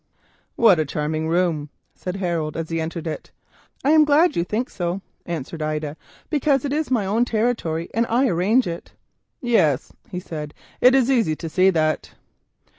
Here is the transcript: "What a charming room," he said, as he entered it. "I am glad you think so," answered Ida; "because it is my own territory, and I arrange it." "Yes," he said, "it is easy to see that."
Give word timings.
"What 0.55 0.79
a 0.79 0.85
charming 0.85 1.27
room," 1.27 1.69
he 1.93 1.99
said, 1.99 2.15
as 2.57 2.69
he 2.69 2.81
entered 2.81 3.05
it. 3.05 3.29
"I 3.85 3.91
am 3.91 4.03
glad 4.03 4.35
you 4.35 4.43
think 4.43 4.71
so," 4.71 5.01
answered 5.27 5.61
Ida; 5.61 5.95
"because 6.31 6.65
it 6.65 6.73
is 6.73 6.89
my 6.89 7.05
own 7.05 7.23
territory, 7.23 7.87
and 7.93 8.07
I 8.09 8.27
arrange 8.27 8.65
it." 8.65 8.93
"Yes," 9.41 9.91
he 10.09 10.19
said, 10.19 10.55
"it 10.81 10.95
is 10.95 11.11
easy 11.11 11.35
to 11.35 11.47
see 11.47 11.69
that." 11.69 12.13